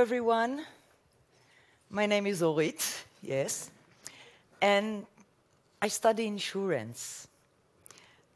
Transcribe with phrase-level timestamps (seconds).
[0.00, 0.64] everyone.
[1.90, 3.70] My name is Orit, yes,
[4.62, 5.04] and
[5.82, 7.28] I study insurance.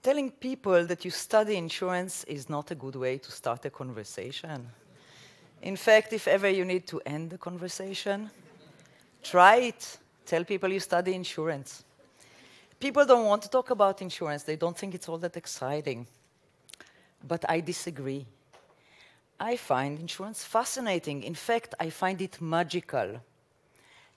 [0.02, 4.68] Telling people that you study insurance is not a good way to start a conversation.
[5.62, 8.30] In fact, if ever you need to end the conversation,
[9.22, 9.98] try it.
[10.26, 11.82] Tell people you study insurance.
[12.78, 16.06] People don't want to talk about insurance, they don't think it's all that exciting.
[17.26, 18.26] But I disagree.
[19.38, 21.22] I find insurance fascinating.
[21.22, 23.20] In fact, I find it magical.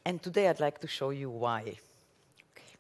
[0.06, 1.62] And today I'd like to show you why.
[1.62, 2.74] Okay.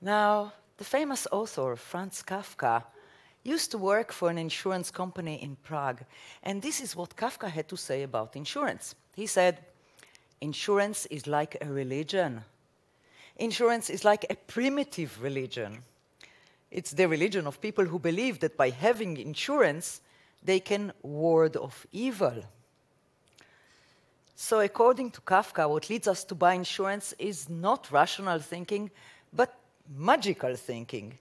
[0.00, 2.84] Now, the famous author Franz Kafka
[3.44, 6.00] used to work for an insurance company in Prague.
[6.42, 8.94] And this is what Kafka had to say about insurance.
[9.14, 9.58] He said,
[10.40, 12.44] Insurance is like a religion.
[13.36, 15.82] Insurance is like a primitive religion.
[16.74, 20.00] It's the religion of people who believe that by having insurance,
[20.42, 22.42] they can ward off evil.
[24.34, 28.90] So, according to Kafka, what leads us to buy insurance is not rational thinking,
[29.32, 29.56] but
[29.96, 31.16] magical thinking.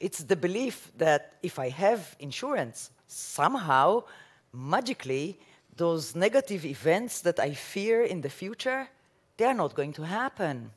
[0.00, 4.04] It's the belief that if I have insurance, somehow,
[4.52, 5.38] magically,
[5.76, 8.86] those negative events that I fear in the future,
[9.38, 10.72] they are not going to happen.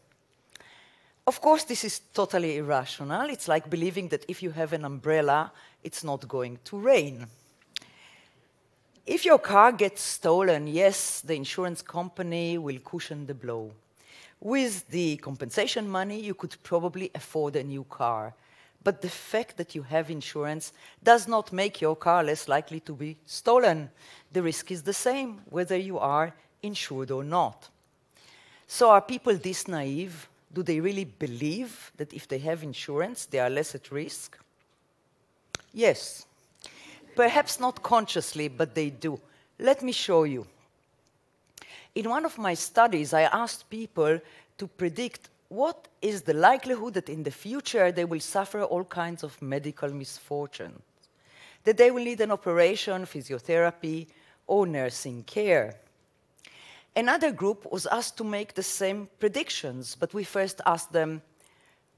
[1.25, 3.29] Of course, this is totally irrational.
[3.29, 7.25] It's like believing that if you have an umbrella, it's not going to rain.
[9.05, 13.71] If your car gets stolen, yes, the insurance company will cushion the blow.
[14.41, 18.33] With the compensation money, you could probably afford a new car.
[18.83, 22.93] But the fact that you have insurance does not make your car less likely to
[22.93, 23.89] be stolen.
[24.33, 27.69] The risk is the same, whether you are insured or not.
[28.67, 33.39] So, are people this naive do they really believe that if they have insurance, they
[33.39, 34.37] are less at risk?
[35.73, 36.25] Yes.
[37.15, 39.19] Perhaps not consciously, but they do.
[39.59, 40.45] Let me show you.
[41.95, 44.19] In one of my studies, I asked people
[44.57, 49.23] to predict what is the likelihood that in the future they will suffer all kinds
[49.23, 50.81] of medical misfortunes,
[51.63, 54.07] that they will need an operation, physiotherapy,
[54.47, 55.75] or nursing care.
[56.95, 61.21] Another group was asked to make the same predictions, but we first asked them,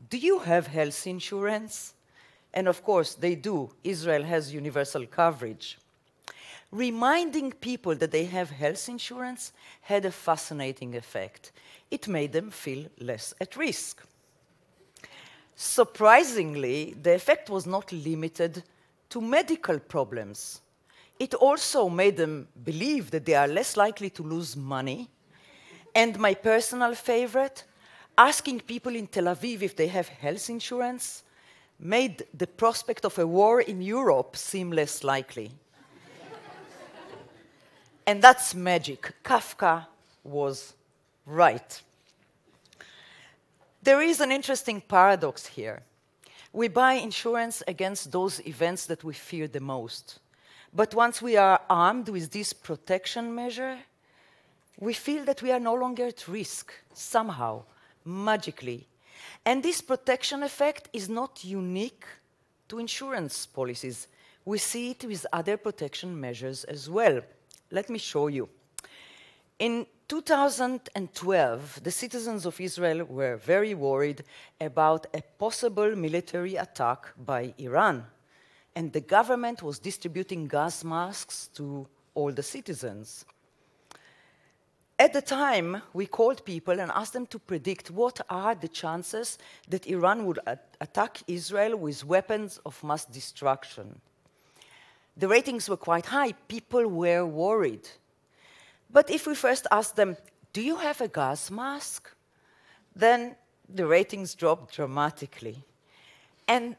[0.09, 1.94] Do you have health insurance?
[2.53, 3.72] And of course, they do.
[3.84, 5.78] Israel has universal coverage.
[6.72, 9.51] Reminding people that they have health insurance
[9.81, 11.51] had a fascinating effect.
[11.91, 14.01] It made them feel less at risk.
[15.55, 18.63] Surprisingly, the effect was not limited
[19.09, 20.61] to medical problems
[21.20, 25.09] it also made them believe that they are less likely to lose money.
[25.94, 27.64] And my personal favorite,
[28.18, 31.24] asking people in Tel Aviv if they have health insurance
[31.80, 35.52] made the prospect of a war in Europe seem less likely.
[38.08, 39.14] and that's magic.
[39.24, 39.86] Kafka
[40.24, 40.74] was
[41.26, 41.82] right.
[43.82, 45.84] There is an interesting paradox here.
[46.52, 50.20] We buy insurance against those events that we fear the most.
[50.75, 53.78] But once we are armed with this protection measure,
[54.78, 57.63] we feel that we are no longer at risk, somehow,
[58.03, 58.85] magically.
[59.46, 62.06] And this protection effect is not unique
[62.68, 64.09] to insurance policies.
[64.44, 67.22] We see it with other protection measures as well.
[67.72, 68.50] Let me show you.
[69.58, 74.25] In 2012, the citizens of Israel were very worried
[74.59, 78.08] about a possible military attack by Iran
[78.75, 83.25] and the government was distributing gas masks to all the citizens.
[84.97, 89.38] At the time, we called people and asked them to predict what are the chances
[89.68, 90.40] that Iran would
[90.80, 94.00] attack Israel with weapons of mass destruction.
[95.18, 96.31] The ratings were quite high.
[96.47, 97.90] People were worried.
[98.90, 100.16] But if we first asked them,
[100.53, 102.12] Do you have a gas mask?
[102.96, 103.35] then
[103.68, 105.66] the ratings dropped dramatically.
[106.47, 106.78] And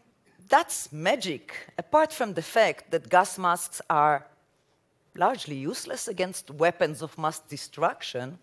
[0.49, 4.26] that's magic, apart from the fact that gas masks are
[5.15, 8.38] largely useless against weapons of mass destruction,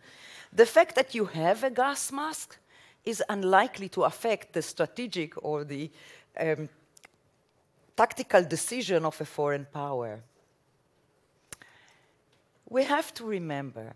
[0.51, 2.57] the fact that you have a gas mask
[3.06, 5.89] is unlikely to affect the strategic or the
[6.39, 6.69] um,
[7.95, 10.22] tactical decision of a foreign power.
[12.69, 13.94] We have to remember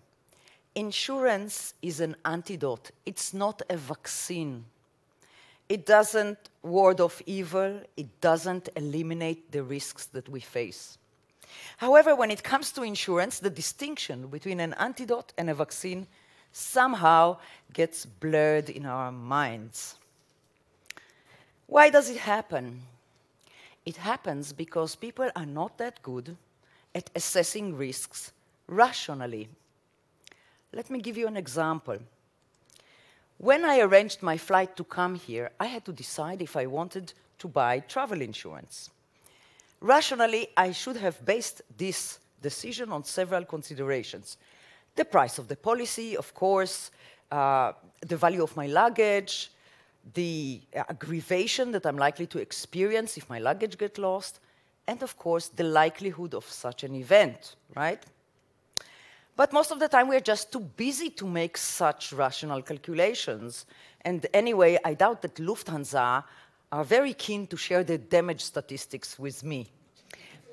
[0.76, 4.66] insurance is an antidote, it's not a vaccine.
[5.70, 10.98] It doesn't ward off evil, it doesn't eliminate the risks that we face.
[11.78, 16.08] However, when it comes to insurance, the distinction between an antidote and a vaccine
[16.52, 17.38] somehow
[17.74, 19.96] gets blurred in our minds.
[21.68, 22.82] Why does it happen?
[23.86, 26.36] It happens because people are not that good
[26.96, 28.32] at assessing risks
[28.68, 29.50] rationally.
[30.74, 32.00] Let me give you an example.
[33.38, 37.14] When I arranged my flight to come here, I had to decide if I wanted
[37.38, 38.90] to buy travel insurance.
[39.80, 44.38] Rationally, I should have based this decision on several considerations.
[44.96, 46.90] The price of the policy, of course,
[47.32, 49.52] uh, the value of my luggage,
[50.16, 54.40] the aggravation that I'm likely to experience if my luggage gets lost,
[54.88, 58.02] and of course, the likelihood of such an event, right?
[59.38, 63.68] But most of the time, we're just too busy to make such rational calculations.
[64.02, 66.24] And anyway, I doubt that Lufthansa
[66.72, 69.68] are very keen to share the damage statistics with me.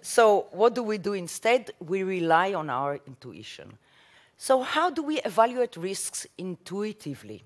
[0.03, 1.71] So what do we do instead?
[1.81, 3.79] We rely on our intuition.
[4.37, 7.43] So how do we evaluate risks intuitively?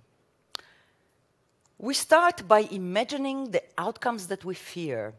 [1.78, 5.14] We start by imagining the outcomes that we fear.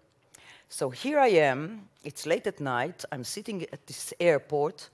[0.67, 4.89] So here I am, it's late at night, I'm sitting at this airport,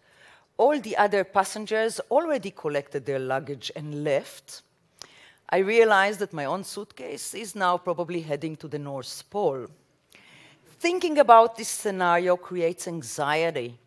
[0.57, 4.61] all the other passengers already collected their luggage and left.
[5.49, 9.67] I realize that my own suitcase is now probably heading to the North Pole.
[10.79, 13.77] Thinking about this scenario creates anxiety.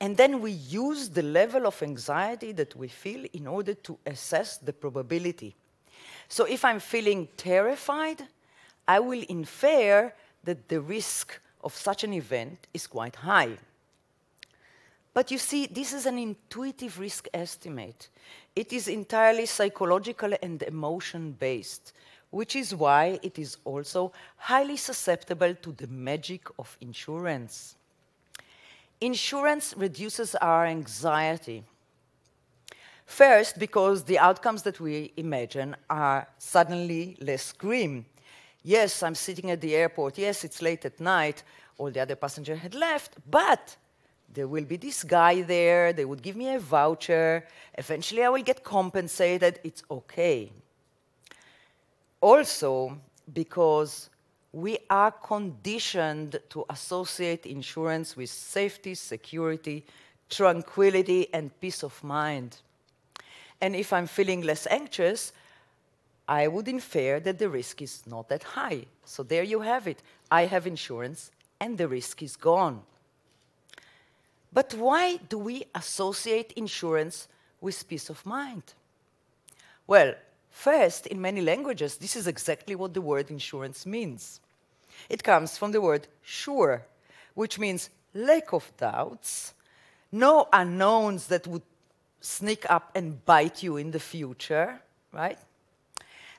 [0.00, 4.56] And then we use the level of anxiety that we feel in order to assess
[4.58, 5.56] the probability.
[6.28, 8.22] So if I'm feeling terrified,
[8.86, 10.12] I will infer
[10.44, 13.56] that the risk of such an event is quite high.
[15.14, 18.08] But you see, this is an intuitive risk estimate.
[18.56, 21.92] It is entirely psychological and emotion based,
[22.30, 27.76] which is why it is also highly susceptible to the magic of insurance.
[29.00, 31.62] Insurance reduces our anxiety.
[33.06, 38.06] First, because the outcomes that we imagine are suddenly less grim.
[38.64, 40.18] Yes, I'm sitting at the airport.
[40.18, 41.44] Yes, it's late at night.
[41.78, 43.76] All the other passengers had left, but
[44.34, 45.92] there will be this guy there.
[45.92, 47.46] They would give me a voucher.
[47.78, 49.60] Eventually, I will get compensated.
[49.62, 50.50] It's okay.
[52.20, 52.98] Also,
[53.32, 54.10] because
[54.52, 59.84] we are conditioned to associate insurance with safety, security,
[60.28, 62.56] tranquility, and peace of mind.
[63.60, 65.32] And if I'm feeling less anxious,
[66.28, 68.86] I would infer that the risk is not that high.
[69.04, 70.02] So there you have it.
[70.30, 71.30] I have insurance,
[71.60, 72.82] and the risk is gone.
[74.54, 77.26] But why do we associate insurance
[77.60, 78.62] with peace of mind?
[79.86, 80.14] Well,
[80.48, 84.40] first, in many languages, this is exactly what the word insurance means.
[85.08, 86.86] It comes from the word sure,
[87.34, 89.54] which means lack of doubts,
[90.12, 91.62] no unknowns that would
[92.20, 94.80] sneak up and bite you in the future,
[95.12, 95.38] right?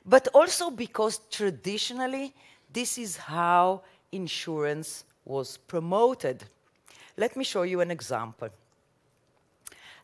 [0.06, 2.32] But also because traditionally,
[2.72, 6.44] this is how insurance was promoted.
[7.16, 8.50] Let me show you an example.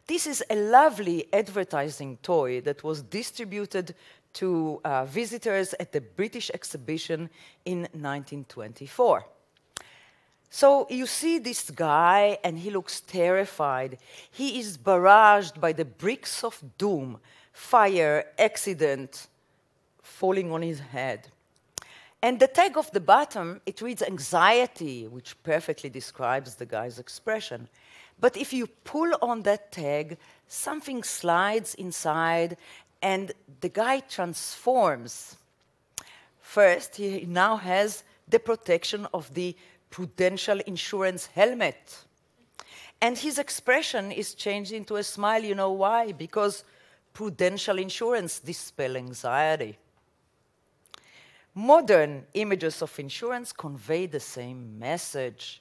[0.06, 3.94] This is a lovely advertising toy that was distributed
[4.35, 7.29] to uh, visitors at the British exhibition
[7.64, 9.26] in 1924.
[10.49, 13.99] So you see this guy, and he looks terrified.
[14.31, 17.19] He is barraged by the bricks of doom
[17.53, 19.29] fire, accident,
[20.03, 21.29] falling on his head.
[22.23, 27.69] And the tag of the bottom, it reads anxiety, which perfectly describes the guy's expression.
[28.21, 32.57] But if you pull on that tag, something slides inside
[33.02, 35.37] and the guy transforms.
[36.41, 39.57] First, he now has the protection of the
[39.91, 42.05] prudential insurance helmet.
[43.00, 45.43] And his expression is changed into a smile.
[45.43, 46.12] You know why?
[46.12, 46.62] Because
[47.12, 49.76] prudential insurance dispel anxiety.
[51.54, 55.61] Modern images of insurance convey the same message.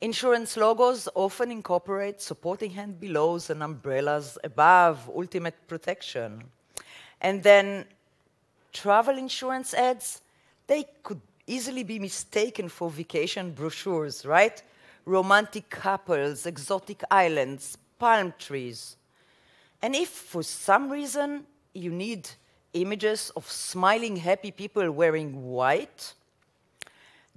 [0.00, 6.42] Insurance logos often incorporate supporting hand belows and umbrellas above, ultimate protection.
[7.20, 7.84] And then
[8.72, 10.22] travel insurance ads,
[10.66, 14.60] they could easily be mistaken for vacation brochures, right?
[15.04, 18.96] Romantic couples, exotic islands, palm trees.
[19.80, 22.28] And if for some reason you need
[22.72, 26.14] images of smiling, happy people wearing white,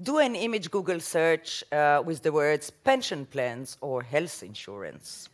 [0.01, 5.29] do an image Google search uh, with the words pension plans or health insurance.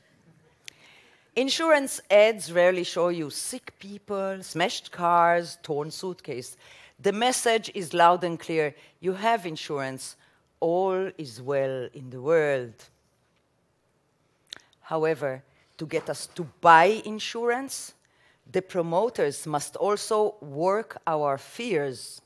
[1.35, 6.57] Insurance ads rarely show you sick people, smashed cars, torn suitcase.
[6.99, 8.75] The message is loud and clear.
[8.99, 10.17] You have insurance.
[10.59, 12.73] All is well in the world.
[14.81, 15.41] However,
[15.77, 17.93] to get us to buy insurance,
[18.51, 22.21] the promoters must also work our fears.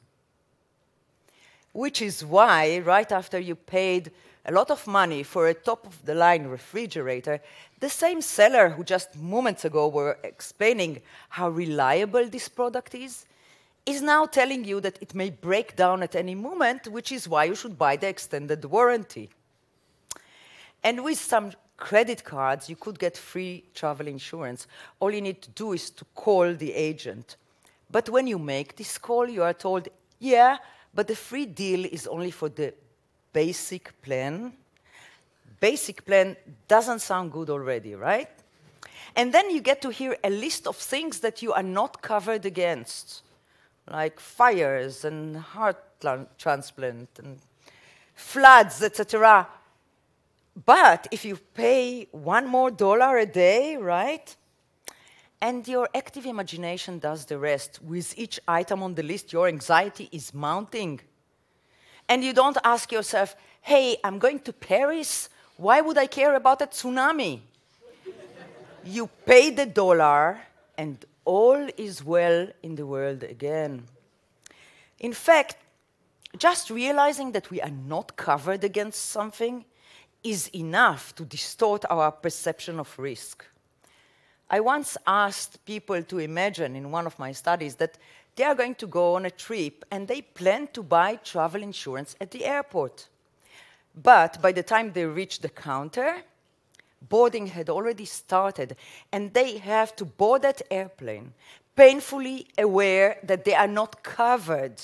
[1.73, 4.11] which is why, right after you paid
[4.45, 7.41] a lot of money for a top of the line refrigerator,
[7.79, 13.25] the same seller who just moments ago were explaining how reliable this product is,
[13.85, 17.43] is now telling you that it may break down at any moment, which is why
[17.45, 19.29] you should buy the extended warranty.
[20.83, 24.67] And with some credit cards, you could get free travel insurance.
[24.99, 27.35] All you need to do is to call the agent.
[27.91, 29.87] But when you make this call, you are told,
[30.19, 30.57] yeah,
[30.93, 32.73] but the free deal is only for the
[33.31, 34.53] basic plan.
[35.59, 36.35] Basic plan
[36.67, 38.29] doesn't sound good already, right?
[39.15, 42.45] And then you get to hear a list of things that you are not covered
[42.45, 43.21] against,
[43.89, 45.77] like fires and heart
[46.37, 47.39] transplant and
[48.15, 49.47] floods, etc.
[50.55, 54.35] But if you pay one more dollar a day, right?
[55.41, 57.81] And your active imagination does the rest.
[57.81, 61.01] With each item on the list, your anxiety is mounting.
[62.07, 65.29] And you don't ask yourself, hey, I'm going to Paris.
[65.57, 67.41] Why would I care about a tsunami?
[68.85, 70.39] you pay the dollar,
[70.77, 73.83] and all is well in the world again.
[74.99, 75.57] In fact,
[76.37, 79.65] just realizing that we are not covered against something
[80.23, 83.45] is enough to distort our perception of risk.
[84.49, 87.97] I once asked people to imagine in one of my studies that
[88.35, 92.15] they are going to go on a trip and they plan to buy travel insurance
[92.19, 93.07] at the airport.
[93.95, 96.17] But by the time they reach the counter,
[97.09, 98.75] boarding had already started
[99.11, 101.33] and they have to board that airplane,
[101.75, 104.81] painfully aware that they are not covered.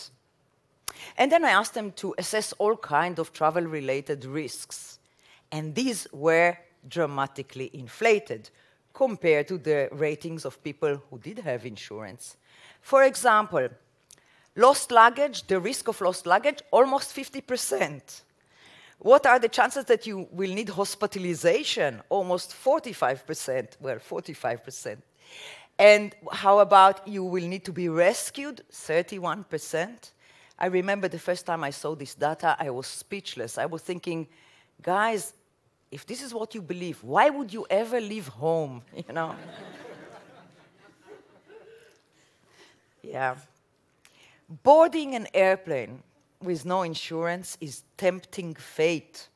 [1.18, 4.99] And then I asked them to assess all kinds of travel related risks.
[5.52, 8.50] And these were dramatically inflated
[8.94, 12.38] compared to the ratings of people who did have insurance.
[12.82, 13.70] For example,
[14.56, 18.22] lost luggage, the risk of lost luggage, almost 50%.
[19.00, 22.02] What are the chances that you will need hospitalization?
[22.10, 23.78] Almost 45%.
[23.80, 24.98] Well, 45%.
[25.78, 28.62] And how about you will need to be rescued?
[28.74, 30.12] 31%.
[30.58, 33.58] I remember the first time I saw this data, I was speechless.
[33.58, 34.28] I was thinking,
[34.82, 35.34] guys,
[35.92, 38.82] if this is what you believe, why would you ever leave home?
[39.08, 39.36] You know?
[43.02, 43.36] Yeah.
[44.64, 46.04] Boarding an airplane
[46.42, 49.28] with no insurance is tempting fate.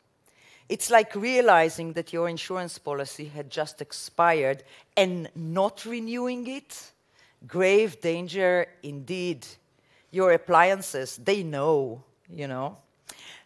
[0.70, 4.64] It's like realizing that your insurance policy had just expired
[4.96, 6.92] and not renewing it.
[7.48, 9.46] Grave danger indeed.
[10.12, 12.78] Your appliances, they know, you know.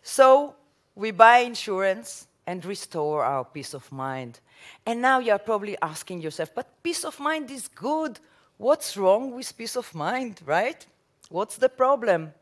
[0.04, 0.56] So
[0.96, 4.40] we buy insurance and restore our peace of mind.
[4.86, 8.20] And now you're probably asking yourself, but peace of mind is good.
[8.58, 10.84] What's wrong with peace of mind, right?
[11.30, 12.34] What's the problem?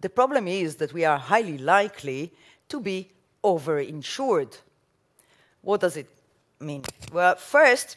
[0.00, 2.32] The problem is that we are highly likely
[2.68, 3.10] to be
[3.44, 4.56] overinsured.
[5.60, 6.08] What does it
[6.60, 6.84] mean?
[7.12, 7.96] Well, first,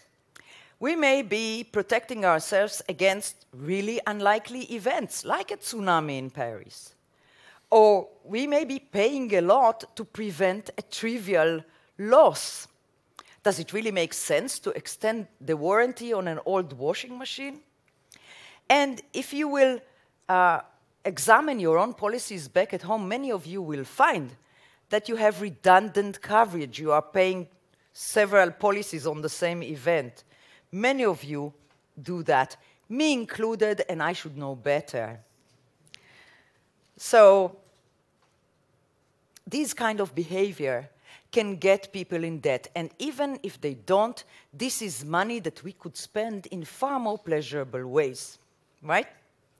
[0.79, 6.94] we may be protecting ourselves against really unlikely events, like a tsunami in Paris.
[7.69, 11.63] Or we may be paying a lot to prevent a trivial
[11.97, 12.67] loss,
[13.43, 17.59] does it really make sense to extend the warranty on an old washing machine?
[18.69, 19.79] And if you will
[20.27, 20.61] uh,
[21.03, 24.31] examine your own policies back at home, many of you will find
[24.89, 26.79] that you have redundant coverage.
[26.79, 27.47] You are paying
[27.93, 30.23] several policies on the same event.
[30.71, 31.53] Many of you
[32.01, 32.57] do that,
[32.89, 35.19] me included, and I should know better.
[36.97, 37.57] So,
[39.47, 40.89] this kind of behavior
[41.31, 42.69] can get people in debt.
[42.75, 44.23] And even if they don't,
[44.53, 48.39] this is money that we could spend in far more pleasurable ways,
[48.81, 49.07] right?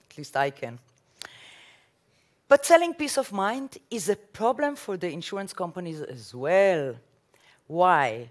[0.09, 0.79] At least I can.
[2.47, 6.95] But selling peace of mind is a problem for the insurance companies as well.
[7.67, 8.29] Why?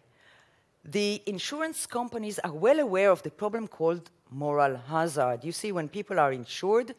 [0.85, 5.45] The insurance companies are well aware of the problem called moral hazard.
[5.45, 6.95] You see, when people are insured,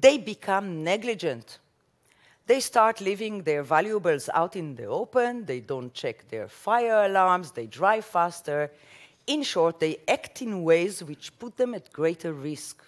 [0.00, 1.58] they become negligent
[2.48, 7.50] they start leaving their valuables out in the open, they don't check their fire alarms,
[7.50, 8.72] they drive faster.
[9.26, 12.82] In short, they act in ways which put them at greater risk.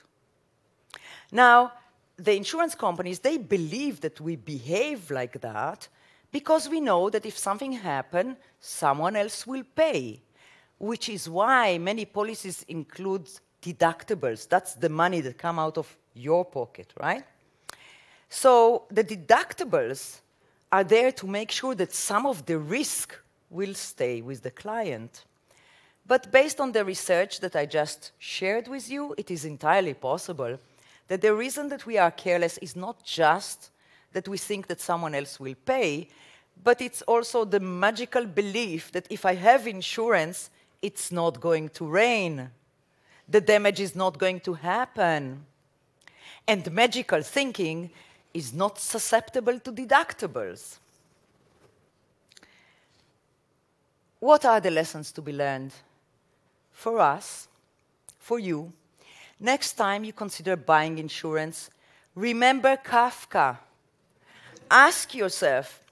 [1.31, 1.75] Now,
[2.17, 5.89] the insurance companies, they believe that we behave like that
[6.33, 10.23] because we know that if something happens, someone else will pay,
[10.79, 13.29] which is why many policies include
[13.63, 14.49] deductibles.
[14.49, 17.25] That's the money that come out of your pocket, right?
[18.29, 20.21] So the deductibles
[20.73, 23.19] are there to make sure that some of the risk
[23.51, 25.25] will stay with the client.
[26.07, 30.59] But based on the research that I just shared with you, it is entirely possible
[31.09, 33.71] that the reason that we are careless is not just
[34.13, 36.09] that we think that someone else will pay,
[36.63, 40.51] but it's also the magical belief that if I have insurance,
[40.83, 42.51] it's not going to rain.
[43.31, 45.47] The damage is not going to happen.
[46.49, 47.91] And magical thinking
[48.35, 50.79] is not susceptible to deductibles.
[54.19, 55.73] What are the lessons to be learned?
[56.73, 57.47] For us,
[58.19, 58.73] for you,
[59.39, 61.71] next time you consider buying insurance,
[62.15, 63.59] remember Kafka.
[64.71, 65.83] Ask yourself,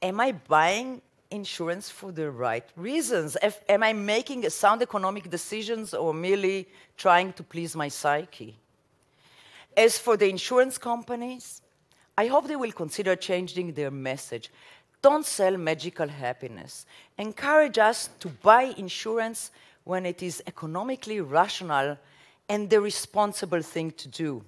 [0.00, 3.36] am I buying insurance for the right reasons?
[3.42, 8.56] If, am I making sound economic decisions or merely trying to please my psyche?
[9.76, 11.62] As for the insurance companies,
[12.16, 14.50] I hope they will consider changing their message.
[15.00, 16.84] Don't sell magical happiness.
[17.16, 19.52] Encourage us to buy insurance
[19.84, 21.96] when it is economically rational
[22.48, 24.44] and the responsible thing to do.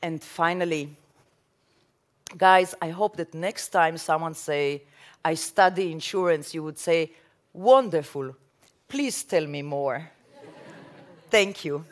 [0.00, 0.96] And finally,
[2.36, 4.82] guys, I hope that next time someone say,
[5.24, 7.12] I study insurance, you would say,
[7.52, 8.36] wonderful,
[8.88, 10.10] please tell me more.
[11.30, 11.84] Thank you.